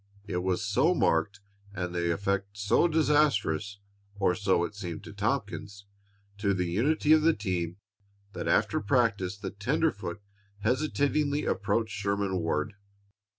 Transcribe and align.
It 0.25 0.37
was 0.37 0.63
so 0.63 0.95
marked, 0.95 1.41
and 1.75 1.93
the 1.93 2.11
effect 2.11 2.57
so 2.57 2.87
disastrous, 2.87 3.77
or 4.15 4.33
so 4.33 4.63
it 4.63 4.73
seemed 4.73 5.03
to 5.03 5.13
Tompkins, 5.13 5.85
to 6.39 6.55
the 6.55 6.65
unity 6.65 7.13
of 7.13 7.21
the 7.21 7.35
team, 7.35 7.77
that 8.33 8.47
after 8.47 8.81
practice 8.81 9.37
the 9.37 9.51
tenderfoot 9.51 10.19
hesitatingly 10.61 11.45
approached 11.45 11.93
Sherman 11.93 12.39
Ward. 12.39 12.73